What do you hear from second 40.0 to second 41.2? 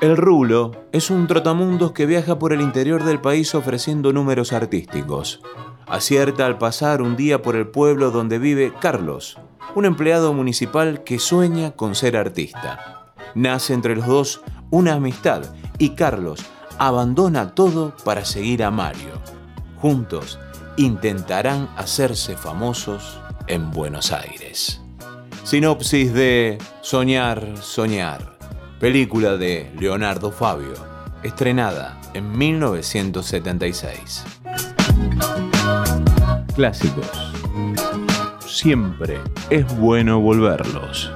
volverlos.